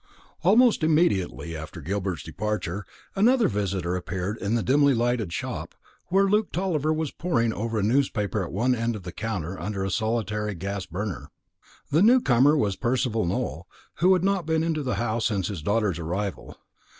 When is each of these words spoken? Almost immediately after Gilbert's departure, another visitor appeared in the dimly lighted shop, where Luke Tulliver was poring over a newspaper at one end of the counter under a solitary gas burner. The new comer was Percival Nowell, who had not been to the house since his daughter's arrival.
Almost 0.41 0.83
immediately 0.83 1.55
after 1.55 1.79
Gilbert's 1.79 2.23
departure, 2.23 2.87
another 3.15 3.47
visitor 3.47 3.95
appeared 3.95 4.35
in 4.39 4.55
the 4.55 4.63
dimly 4.63 4.95
lighted 4.95 5.31
shop, 5.31 5.75
where 6.07 6.23
Luke 6.25 6.51
Tulliver 6.51 6.91
was 6.91 7.11
poring 7.11 7.53
over 7.53 7.77
a 7.77 7.83
newspaper 7.83 8.43
at 8.43 8.51
one 8.51 8.73
end 8.73 8.95
of 8.95 9.03
the 9.03 9.11
counter 9.11 9.59
under 9.59 9.83
a 9.85 9.91
solitary 9.91 10.55
gas 10.55 10.87
burner. 10.87 11.29
The 11.91 12.01
new 12.01 12.19
comer 12.19 12.57
was 12.57 12.75
Percival 12.77 13.27
Nowell, 13.27 13.67
who 13.97 14.11
had 14.13 14.23
not 14.23 14.47
been 14.47 14.73
to 14.73 14.81
the 14.81 14.95
house 14.95 15.27
since 15.27 15.49
his 15.49 15.61
daughter's 15.61 15.99
arrival. 15.99 16.57